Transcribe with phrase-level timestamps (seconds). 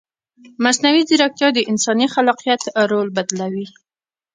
[0.63, 2.61] مصنوعي ځیرکتیا د انساني خلاقیت
[2.91, 3.65] رول بدلوي.